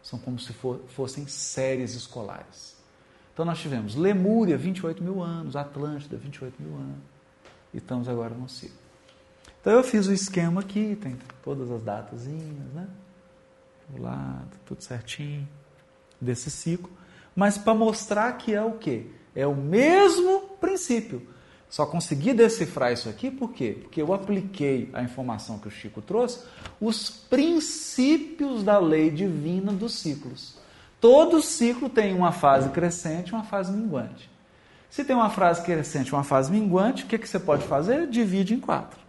São 0.00 0.18
como 0.18 0.38
se 0.38 0.52
for, 0.52 0.80
fossem 0.88 1.26
séries 1.26 1.94
escolares. 1.94 2.76
Então 3.32 3.44
nós 3.44 3.58
tivemos 3.58 3.96
Lemúria, 3.96 4.56
28 4.56 5.02
mil 5.02 5.20
anos, 5.20 5.56
Atlântida, 5.56 6.16
28 6.16 6.62
mil 6.62 6.76
anos. 6.76 7.02
E 7.72 7.78
estamos 7.78 8.08
agora 8.08 8.32
no 8.32 8.48
ciclo. 8.48 8.78
Então 9.60 9.72
eu 9.72 9.82
fiz 9.82 10.06
o 10.06 10.12
esquema 10.12 10.60
aqui, 10.60 10.94
tem 10.94 11.18
todas 11.42 11.68
as 11.68 11.82
datazinhas, 11.82 12.72
né? 12.72 12.86
Do 13.88 14.02
lado, 14.02 14.50
tudo 14.64 14.82
certinho, 14.82 15.48
desse 16.20 16.50
ciclo. 16.50 16.90
Mas 17.34 17.58
para 17.58 17.74
mostrar 17.74 18.32
que 18.34 18.54
é 18.54 18.62
o 18.62 18.72
quê? 18.72 19.06
É 19.34 19.46
o 19.46 19.54
mesmo 19.54 20.40
princípio. 20.60 21.34
Só 21.68 21.84
consegui 21.84 22.32
decifrar 22.32 22.92
isso 22.92 23.08
aqui 23.08 23.30
por 23.30 23.52
quê? 23.52 23.76
Porque 23.82 24.00
eu 24.00 24.14
apliquei 24.14 24.88
a 24.92 25.02
informação 25.02 25.58
que 25.58 25.66
o 25.66 25.70
Chico 25.70 26.00
trouxe, 26.00 26.44
os 26.80 27.10
princípios 27.10 28.62
da 28.62 28.78
lei 28.78 29.10
divina 29.10 29.72
dos 29.72 29.94
ciclos. 29.94 30.56
Todo 31.00 31.42
ciclo 31.42 31.90
tem 31.90 32.14
uma 32.14 32.30
fase 32.30 32.68
crescente 32.68 33.30
e 33.30 33.32
uma 33.32 33.42
fase 33.42 33.72
minguante. 33.72 34.30
Se 34.88 35.04
tem 35.04 35.16
uma 35.16 35.30
fase 35.30 35.62
crescente 35.62 36.08
e 36.08 36.12
uma 36.12 36.22
fase 36.22 36.52
minguante, 36.52 37.02
o 37.02 37.06
que, 37.08 37.18
que 37.18 37.28
você 37.28 37.40
pode 37.40 37.66
fazer? 37.66 38.06
Divide 38.06 38.54
em 38.54 38.60
quatro. 38.60 39.00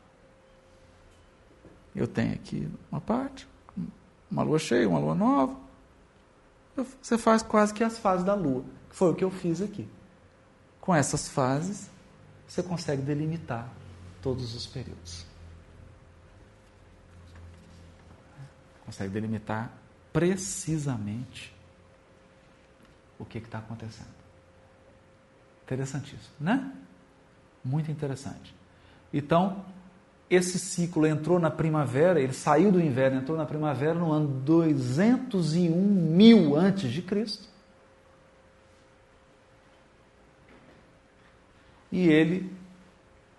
Eu 1.95 2.07
tenho 2.07 2.33
aqui 2.33 2.67
uma 2.91 2.99
parte, 2.99 3.47
uma 4.29 4.43
lua 4.43 4.59
cheia, 4.59 4.87
uma 4.87 4.99
lua 4.99 5.15
nova. 5.15 5.57
Você 7.01 7.17
faz 7.17 7.41
quase 7.41 7.73
que 7.73 7.83
as 7.83 7.97
fases 7.97 8.25
da 8.25 8.33
lua, 8.33 8.63
que 8.89 8.95
foi 8.95 9.11
o 9.11 9.15
que 9.15 9.23
eu 9.23 9.31
fiz 9.31 9.61
aqui. 9.61 9.87
Com 10.81 10.93
essas 10.93 11.29
fases, 11.29 11.89
você 12.47 12.61
consegue 12.61 13.01
delimitar 13.01 13.69
todos 14.21 14.53
os 14.53 14.67
períodos. 14.67 15.25
Consegue 18.85 19.11
delimitar 19.13 19.71
precisamente 20.11 21.55
o 23.17 23.25
que 23.25 23.37
está 23.37 23.59
acontecendo. 23.59 24.13
Interessantíssimo, 25.63 26.35
né? 26.39 26.71
Muito 27.63 27.89
interessante. 27.89 28.55
Então, 29.11 29.65
esse 30.29 30.57
ciclo 30.57 31.05
entrou 31.05 31.39
na 31.39 31.51
primavera, 31.51 32.19
ele 32.19 32.33
saiu 32.33 32.71
do 32.71 32.81
inverno, 32.81 33.19
entrou 33.19 33.37
na 33.37 33.45
primavera 33.45 33.93
no 33.93 34.11
ano 34.11 34.27
201 34.27 35.71
mil 35.71 36.55
antes 36.55 36.91
de 36.91 37.01
Cristo. 37.01 37.55
e 41.95 42.09
ele 42.09 42.51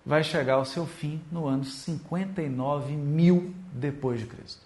vai 0.04 0.24
chegar 0.24 0.54
ao 0.54 0.64
seu 0.64 0.86
fim 0.86 1.22
no 1.30 1.46
ano 1.46 1.62
59 1.62 2.96
mil 2.96 3.54
depois 3.70 4.18
de 4.18 4.26
Cristo. 4.26 4.62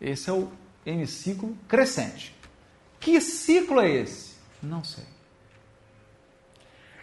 Esse 0.00 0.30
é 0.30 0.32
o 0.32 0.50
hemiciclo 0.86 1.54
crescente. 1.68 2.34
Que 2.98 3.20
ciclo 3.20 3.78
é 3.78 3.90
esse? 3.90 4.36
Não 4.62 4.82
sei. 4.82 5.04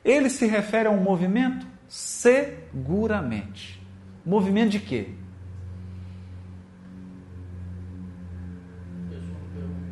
Ele 0.08 0.30
se 0.30 0.48
refere 0.48 0.88
a 0.88 0.92
um 0.92 1.02
movimento? 1.02 1.68
Seguramente. 1.88 3.80
Movimento 4.26 4.72
de 4.72 4.80
quê? 4.80 5.10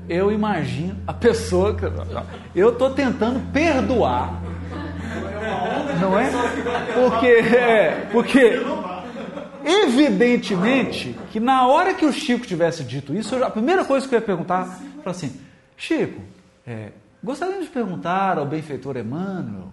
eu 0.07 0.31
imagino 0.31 0.97
a 1.07 1.13
pessoa 1.13 1.75
que 1.75 1.85
eu 2.55 2.69
estou 2.69 2.91
tentando 2.91 3.39
perdoar, 3.51 4.41
não 5.99 6.17
é? 6.17 6.29
Porque 6.93 7.27
é, 7.27 8.07
porque 8.11 8.61
evidentemente 9.63 11.17
que 11.31 11.39
na 11.39 11.67
hora 11.67 11.93
que 11.93 12.05
o 12.05 12.13
Chico 12.13 12.45
tivesse 12.45 12.83
dito 12.83 13.15
isso, 13.15 13.43
a 13.43 13.49
primeira 13.49 13.83
coisa 13.83 14.07
que 14.07 14.13
eu 14.13 14.19
ia 14.19 14.25
perguntar, 14.25 14.79
foi 15.03 15.11
assim, 15.11 15.39
Chico, 15.75 16.21
é, 16.65 16.91
gostaria 17.23 17.61
de 17.61 17.67
perguntar 17.67 18.37
ao 18.37 18.45
benfeitor 18.45 18.97
Emmanuel, 18.97 19.69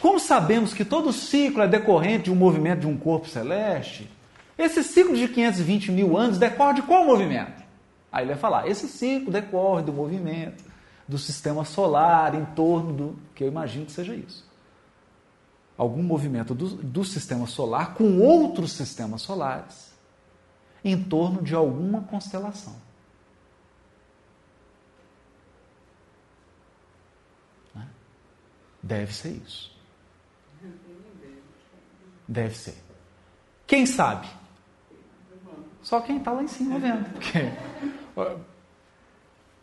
como 0.00 0.20
sabemos 0.20 0.72
que 0.72 0.84
todo 0.84 1.12
ciclo 1.12 1.62
é 1.62 1.68
decorrente 1.68 2.24
de 2.24 2.30
um 2.30 2.36
movimento 2.36 2.80
de 2.80 2.86
um 2.86 2.96
corpo 2.96 3.28
celeste? 3.28 4.08
Esse 4.56 4.82
ciclo 4.84 5.16
de 5.16 5.28
520 5.28 5.90
mil 5.90 6.16
anos 6.16 6.38
decorre 6.38 6.74
de 6.74 6.82
qual 6.82 7.04
movimento? 7.04 7.62
Aí 8.10 8.24
ele 8.24 8.32
vai 8.32 8.40
falar: 8.40 8.68
esse 8.68 8.88
ciclo 8.88 9.32
decorre 9.32 9.82
do 9.82 9.92
movimento 9.92 10.64
do 11.06 11.18
sistema 11.18 11.64
solar 11.64 12.34
em 12.34 12.44
torno 12.44 12.92
do. 12.92 13.18
que 13.34 13.42
eu 13.42 13.48
imagino 13.48 13.86
que 13.86 13.92
seja 13.92 14.14
isso. 14.14 14.46
Algum 15.76 16.02
movimento 16.02 16.54
do, 16.54 16.68
do 16.68 17.04
sistema 17.04 17.46
solar 17.46 17.94
com 17.94 18.20
outros 18.20 18.72
sistemas 18.72 19.22
solares 19.22 19.92
em 20.84 21.00
torno 21.02 21.42
de 21.42 21.54
alguma 21.54 22.02
constelação. 22.02 22.76
Né? 27.74 27.86
Deve 28.82 29.14
ser 29.14 29.30
isso. 29.30 29.77
Deve 32.28 32.54
ser. 32.54 32.76
Quem 33.66 33.86
sabe? 33.86 34.28
Só 35.82 36.00
quem 36.00 36.18
está 36.18 36.30
lá 36.30 36.42
em 36.42 36.48
cima 36.48 36.78
vendo. 36.78 37.10
Porque 37.12 37.38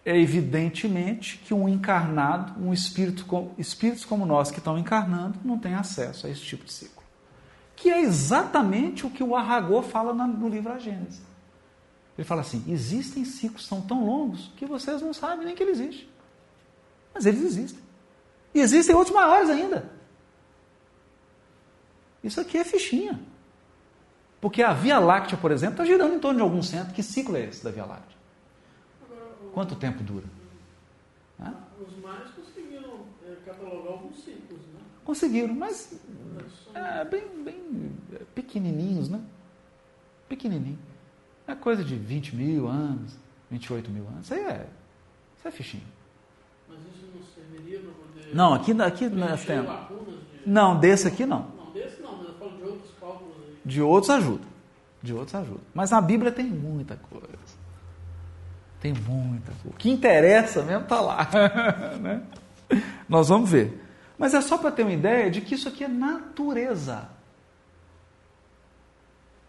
é 0.03 0.19
evidentemente 0.19 1.37
que 1.37 1.53
um 1.53 1.69
encarnado, 1.69 2.59
um 2.59 2.73
espírito, 2.73 3.25
espíritos 3.57 4.03
como 4.03 4.25
nós 4.25 4.49
que 4.49 4.57
estão 4.57 4.77
encarnando, 4.77 5.39
não 5.43 5.59
tem 5.59 5.75
acesso 5.75 6.25
a 6.25 6.29
esse 6.29 6.41
tipo 6.41 6.65
de 6.65 6.73
ciclo. 6.73 7.03
Que 7.75 7.91
é 7.91 8.01
exatamente 8.01 9.05
o 9.05 9.09
que 9.09 9.23
o 9.23 9.35
Arragô 9.35 9.81
fala 9.81 10.13
no 10.13 10.49
livro 10.49 10.71
A 10.71 10.79
Gênesis. 10.79 11.21
Ele 12.17 12.25
fala 12.25 12.41
assim: 12.41 12.63
existem 12.67 13.25
ciclos 13.25 13.67
são 13.67 13.81
tão 13.81 14.05
longos 14.05 14.51
que 14.55 14.65
vocês 14.65 15.01
não 15.01 15.13
sabem 15.13 15.45
nem 15.45 15.55
que 15.55 15.61
ele 15.61 15.71
existe. 15.71 16.09
Mas 17.13 17.25
eles 17.25 17.41
existem. 17.41 17.79
E 18.53 18.61
existem 18.61 18.95
outros 18.95 19.13
maiores 19.13 19.49
ainda. 19.49 19.91
Isso 22.25 22.41
aqui 22.41 22.57
é 22.57 22.63
fichinha. 22.63 23.19
Porque 24.41 24.63
a 24.63 24.73
Via 24.73 24.97
Láctea, 24.97 25.37
por 25.37 25.51
exemplo, 25.51 25.73
está 25.73 25.85
girando 25.85 26.15
em 26.15 26.19
torno 26.19 26.37
de 26.37 26.41
algum 26.41 26.63
centro. 26.63 26.91
Que 26.91 27.03
ciclo 27.03 27.37
é 27.37 27.45
esse 27.45 27.63
da 27.63 27.69
Via 27.69 27.85
Láctea? 27.85 28.17
Quanto 29.53 29.75
tempo 29.75 30.03
dura? 30.03 30.25
Os 31.79 31.95
maias 32.01 32.31
conseguiram 32.31 33.01
é, 33.23 33.35
catalogar 33.45 33.93
alguns 33.93 34.17
ciclos, 34.23 34.59
né? 34.73 34.79
Conseguiram, 35.03 35.53
mas 35.53 35.99
é, 36.73 37.05
bem, 37.05 37.27
bem 37.43 37.91
pequenininhos, 38.33 39.07
né? 39.07 39.21
Pequenininho. 40.27 40.79
É 41.47 41.53
coisa 41.53 41.83
de 41.83 41.95
20 41.95 42.35
mil 42.35 42.67
anos, 42.67 43.15
28 43.51 43.91
mil 43.91 44.07
anos. 44.07 44.25
Isso 44.25 44.33
aí 44.33 44.41
é, 44.41 44.67
isso 45.37 45.47
é 45.47 45.51
fichinho. 45.51 45.83
Mas 46.67 46.79
isso 46.79 47.07
não 47.13 47.23
serviria 47.23 47.79
para 47.81 47.91
poder. 47.91 48.35
Não, 48.35 48.53
aqui, 48.53 48.71
aqui 48.81 49.09
nós 49.09 49.45
temos. 49.45 49.69
De... 49.69 50.49
Não, 50.49 50.79
desse 50.79 51.07
aqui 51.07 51.25
não, 51.25 51.53
mas 52.17 52.27
eu 52.27 52.33
falo 52.35 52.57
de 52.57 52.63
outros 52.63 52.91
cálculos 52.99 53.35
aí. 53.47 53.54
De 53.65 53.81
outros 53.81 54.11
ajuda. 54.11 54.45
De 55.01 55.13
outros 55.13 55.35
ajuda. 55.35 55.61
Mas 55.73 55.91
a 55.91 55.99
Bíblia 55.99 56.31
tem 56.31 56.45
muita 56.45 56.95
coisa. 56.95 57.55
Tem 58.79 58.93
muita 58.93 59.51
coisa. 59.53 59.69
O 59.69 59.77
que 59.77 59.89
interessa 59.89 60.61
mesmo 60.61 60.83
está 60.83 61.01
lá. 61.01 61.27
né? 61.99 62.23
Nós 63.09 63.29
vamos 63.29 63.49
ver. 63.49 63.81
Mas 64.17 64.33
é 64.33 64.41
só 64.41 64.57
para 64.57 64.71
ter 64.71 64.83
uma 64.83 64.93
ideia 64.93 65.31
de 65.31 65.41
que 65.41 65.55
isso 65.55 65.67
aqui 65.67 65.83
é 65.83 65.87
natureza. 65.87 67.09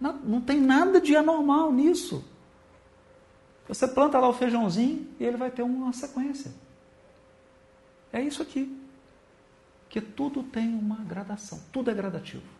Não 0.00 0.40
tem 0.40 0.60
nada 0.60 1.00
de 1.00 1.14
anormal 1.16 1.72
nisso. 1.72 2.24
Você 3.68 3.88
planta 3.88 4.18
lá 4.18 4.28
o 4.28 4.32
feijãozinho 4.32 5.06
e 5.18 5.24
ele 5.24 5.36
vai 5.36 5.50
ter 5.50 5.62
uma 5.62 5.92
sequência. 5.92 6.52
É 8.12 8.20
isso 8.20 8.42
aqui. 8.42 8.80
Que 9.88 10.00
tudo 10.00 10.42
tem 10.42 10.74
uma 10.74 10.96
gradação, 10.96 11.60
tudo 11.72 11.90
é 11.90 11.94
gradativo. 11.94 12.55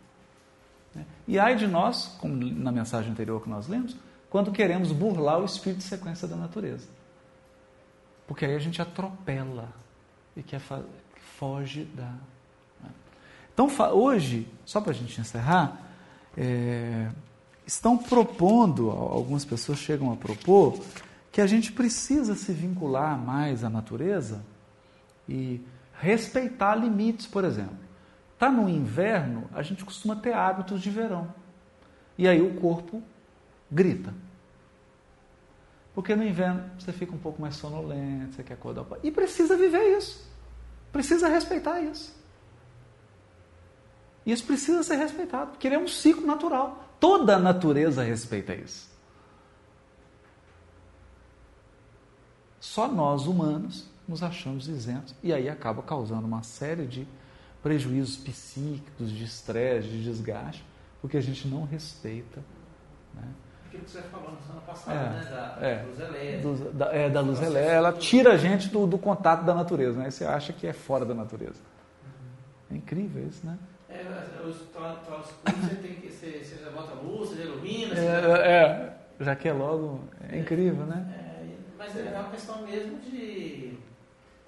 Né? 0.94 1.04
E 1.26 1.38
ai 1.38 1.56
de 1.56 1.66
nós, 1.66 2.16
como 2.20 2.34
na 2.34 2.72
mensagem 2.72 3.10
anterior 3.10 3.42
que 3.42 3.48
nós 3.48 3.66
lemos, 3.68 3.96
quando 4.30 4.52
queremos 4.52 4.92
burlar 4.92 5.40
o 5.40 5.44
espírito 5.44 5.78
de 5.78 5.84
sequência 5.84 6.26
da 6.26 6.36
natureza. 6.36 6.88
Porque 8.26 8.44
aí 8.44 8.54
a 8.54 8.58
gente 8.58 8.82
atropela 8.82 9.68
e 10.36 10.42
quer 10.42 10.60
foge 11.38 11.84
da. 11.84 12.12
Né? 12.82 12.90
Então, 13.54 13.68
hoje, 13.94 14.48
só 14.64 14.80
para 14.80 14.90
a 14.90 14.94
gente 14.94 15.20
encerrar, 15.20 15.80
é, 16.36 17.08
estão 17.66 17.96
propondo, 17.96 18.90
algumas 18.90 19.44
pessoas 19.44 19.78
chegam 19.78 20.12
a 20.12 20.16
propor, 20.16 20.78
que 21.32 21.40
a 21.40 21.46
gente 21.46 21.72
precisa 21.72 22.34
se 22.34 22.52
vincular 22.52 23.18
mais 23.18 23.62
à 23.64 23.70
natureza 23.70 24.42
e 25.28 25.60
respeitar 26.00 26.74
limites, 26.74 27.26
por 27.26 27.44
exemplo. 27.44 27.85
Está 28.36 28.50
no 28.50 28.68
inverno, 28.68 29.48
a 29.54 29.62
gente 29.62 29.82
costuma 29.82 30.14
ter 30.14 30.34
hábitos 30.34 30.82
de 30.82 30.90
verão. 30.90 31.34
E 32.18 32.28
aí 32.28 32.42
o 32.42 32.60
corpo 32.60 33.02
grita. 33.70 34.12
Porque 35.94 36.14
no 36.14 36.22
inverno 36.22 36.70
você 36.78 36.92
fica 36.92 37.14
um 37.14 37.18
pouco 37.18 37.40
mais 37.40 37.56
sonolento, 37.56 38.34
você 38.34 38.42
quer 38.42 38.52
acordar. 38.52 38.84
E 39.02 39.10
precisa 39.10 39.56
viver 39.56 39.96
isso. 39.96 40.30
Precisa 40.92 41.28
respeitar 41.28 41.80
isso. 41.80 42.14
Isso 44.26 44.44
precisa 44.44 44.82
ser 44.82 44.96
respeitado, 44.96 45.52
porque 45.52 45.66
ele 45.66 45.76
é 45.76 45.78
um 45.78 45.88
ciclo 45.88 46.26
natural. 46.26 46.84
Toda 47.00 47.36
a 47.36 47.38
natureza 47.38 48.02
respeita 48.02 48.54
isso. 48.54 48.90
Só 52.60 52.86
nós, 52.86 53.26
humanos, 53.26 53.88
nos 54.06 54.22
achamos 54.22 54.68
isentos 54.68 55.14
e 55.22 55.32
aí 55.32 55.48
acaba 55.48 55.82
causando 55.82 56.26
uma 56.26 56.42
série 56.42 56.86
de 56.86 57.08
prejuízos 57.66 58.16
psíquicos, 58.16 59.10
de 59.10 59.24
estresse, 59.24 59.88
de 59.88 60.04
desgaste, 60.04 60.64
porque 61.00 61.16
a 61.16 61.20
gente 61.20 61.48
não 61.48 61.64
respeita. 61.64 62.40
Né? 63.12 63.28
Aquilo 63.66 63.82
que 63.82 63.90
você 63.90 64.02
falou 64.02 64.30
na 64.30 64.40
semana 64.40 64.60
passada, 64.60 64.96
é, 64.96 65.10
né? 65.10 65.24
Da, 65.24 65.66
é, 65.66 65.82
luz 65.82 65.98
elétrica. 65.98 66.72
Da, 66.72 66.94
é, 66.94 67.10
da 67.10 67.20
luz 67.22 67.42
elétrica. 67.42 67.74
Ela 67.74 67.92
tira 67.92 68.34
a 68.34 68.36
gente 68.36 68.68
do, 68.68 68.86
do, 68.86 68.96
contato 68.96 69.44
da 69.44 69.52
natureza, 69.52 69.98
né? 69.98 70.08
Você 70.08 70.24
acha 70.24 70.52
que 70.52 70.64
é 70.64 70.72
fora 70.72 71.04
da 71.04 71.12
natureza. 71.12 71.60
É 72.70 72.76
incrível 72.76 73.26
isso, 73.26 73.44
né? 73.44 73.58
É, 73.88 74.04
os 74.46 74.58
troços 74.68 75.34
você 75.44 75.74
tem 75.74 75.94
que. 75.96 76.12
Você, 76.12 76.44
você 76.44 76.64
já 76.64 76.70
bota 76.70 76.94
luz, 76.94 77.30
você 77.30 77.42
ilumina. 77.42 77.96
Você 77.96 78.00
é, 78.00 78.22
já... 78.22 78.38
é, 78.46 78.96
já 79.18 79.34
que 79.34 79.48
é 79.48 79.52
logo. 79.52 80.04
É 80.30 80.38
incrível, 80.38 80.86
né? 80.86 81.04
É, 81.18 81.56
mas 81.76 81.96
é 81.96 82.16
uma 82.16 82.30
questão 82.30 82.64
mesmo 82.64 83.00
de 83.00 83.76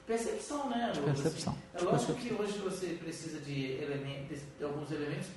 percepção, 0.09 0.71
né? 0.71 0.91
De 0.93 1.01
percepção. 1.01 1.55
É 1.75 1.83
lógico 1.83 2.15
que 2.15 2.33
hoje 2.33 2.59
você 2.59 2.87
precisa 2.95 3.39
de, 3.41 3.73
elementos, 3.73 4.41
de 4.59 4.65
alguns 4.65 4.91
elementos. 4.91 5.29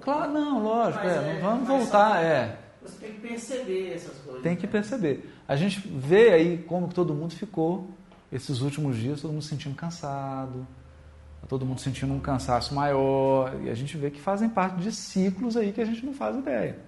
Claro, 0.00 0.32
não, 0.32 0.62
lógico, 0.62 1.06
é, 1.06 1.34
não 1.34 1.50
vamos 1.50 1.68
voltar, 1.68 2.24
é. 2.24 2.58
Você 2.80 2.98
tem 2.98 3.12
que 3.12 3.20
perceber 3.20 3.92
essas 3.94 4.16
coisas. 4.18 4.42
Tem 4.42 4.56
que 4.56 4.66
né? 4.66 4.72
perceber. 4.72 5.34
A 5.46 5.54
gente 5.54 5.86
vê 5.86 6.32
aí 6.32 6.58
como 6.58 6.88
todo 6.88 7.12
mundo 7.12 7.34
ficou 7.34 7.90
esses 8.32 8.60
últimos 8.60 8.96
dias, 8.96 9.20
todo 9.20 9.32
mundo 9.32 9.42
sentindo 9.42 9.74
cansado, 9.74 10.66
todo 11.48 11.66
mundo 11.66 11.80
sentindo 11.80 12.14
um 12.14 12.20
cansaço 12.20 12.74
maior, 12.74 13.54
e 13.62 13.68
a 13.68 13.74
gente 13.74 13.96
vê 13.96 14.10
que 14.10 14.20
fazem 14.20 14.48
parte 14.48 14.76
de 14.76 14.92
ciclos 14.92 15.56
aí 15.56 15.72
que 15.72 15.80
a 15.80 15.84
gente 15.84 16.06
não 16.06 16.14
faz 16.14 16.36
ideia. 16.36 16.78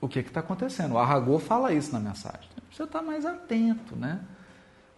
O 0.00 0.06
que 0.06 0.20
está 0.20 0.40
acontecendo? 0.40 0.94
O 0.94 0.98
Arragô 0.98 1.40
fala 1.40 1.72
isso 1.72 1.92
na 1.92 1.98
mensagem. 1.98 2.48
Você 2.70 2.84
está 2.84 3.02
mais 3.02 3.26
atento, 3.26 3.96
né? 3.96 4.20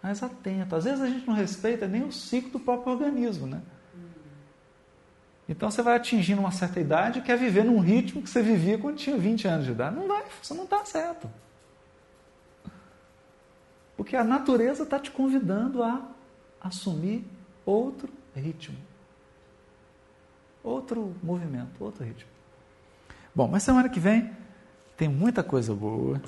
Mais 0.02 0.22
atento. 0.22 0.74
Às 0.74 0.84
vezes 0.84 1.00
a 1.00 1.08
gente 1.08 1.26
não 1.26 1.34
respeita 1.34 1.86
nem 1.86 2.02
o 2.02 2.12
ciclo 2.12 2.52
do 2.52 2.60
próprio 2.60 2.92
organismo, 2.92 3.46
né? 3.46 3.60
Então 5.48 5.68
você 5.68 5.82
vai 5.82 5.96
atingindo 5.96 6.40
uma 6.40 6.52
certa 6.52 6.78
idade 6.78 7.18
e 7.18 7.22
quer 7.22 7.36
viver 7.36 7.64
num 7.64 7.80
ritmo 7.80 8.22
que 8.22 8.30
você 8.30 8.40
vivia 8.40 8.78
quando 8.78 8.96
tinha 8.96 9.16
20 9.16 9.48
anos 9.48 9.66
de 9.66 9.72
idade. 9.72 9.96
Não 9.96 10.06
vai, 10.06 10.24
você 10.40 10.54
não 10.54 10.62
está 10.64 10.84
certo. 10.84 11.28
Porque 13.96 14.14
a 14.16 14.22
natureza 14.22 14.84
está 14.84 14.98
te 14.98 15.10
convidando 15.10 15.82
a 15.82 16.06
assumir 16.60 17.26
outro 17.66 18.08
ritmo. 18.34 18.76
Outro 20.62 21.14
movimento, 21.22 21.82
outro 21.82 22.04
ritmo. 22.04 22.30
Bom, 23.34 23.48
mas 23.48 23.62
semana 23.62 23.88
que 23.88 23.98
vem 23.98 24.30
tem 24.96 25.08
muita 25.08 25.42
coisa 25.42 25.74
boa. 25.74 26.20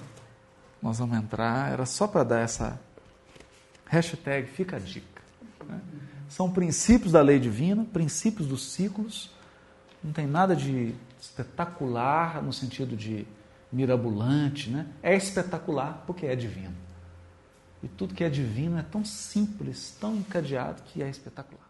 Nós 0.83 0.99
vamos 0.99 1.17
entrar. 1.17 1.73
Era 1.73 1.87
só 1.87 2.09
para 2.09 2.25
dar 2.25 2.41
essa 2.41 2.81
hashtag 3.93 4.49
fica 4.49 4.77
a 4.77 4.79
dica. 4.79 5.23
Né? 5.69 5.79
São 6.27 6.51
princípios 6.51 7.13
da 7.13 7.21
lei 7.21 7.39
divina, 7.39 7.85
princípios 7.85 8.49
dos 8.49 8.73
ciclos. 8.73 9.31
Não 10.03 10.13
tem 10.13 10.27
nada 10.27 10.57
de 10.57 10.95
espetacular 11.21 12.43
no 12.43 12.55
sentido 12.55 12.97
de 12.97 13.27
mirabolante, 13.71 14.71
né? 14.71 14.87
É 15.03 15.15
espetacular 15.15 16.05
porque 16.07 16.25
é 16.25 16.35
divino. 16.35 16.75
E 17.83 17.89
tudo 17.89 18.15
que 18.15 18.25
é 18.25 18.31
divino 18.31 18.79
é 18.79 18.83
tão 18.83 19.05
simples, 19.05 19.95
tão 20.01 20.17
encadeado 20.17 20.83
que 20.85 21.03
é 21.03 21.11
espetacular. 21.11 21.62